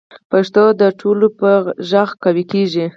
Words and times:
پښتو 0.31 0.63
د 0.81 0.83
ټولو 0.99 1.27
په 1.39 1.49
غږ 1.89 2.09
قوي 2.23 2.43
کېږي. 2.51 2.85